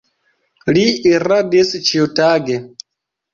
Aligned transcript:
Li 0.77 0.85
iradis 1.09 1.75
ĉiutage. 1.91 2.59